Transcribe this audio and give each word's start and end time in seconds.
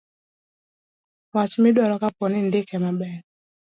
wach 1.33 1.53
midwaro 1.61 1.95
kapo 2.01 2.23
ni 2.27 2.37
indike 2.41 2.75
maber 2.83 3.15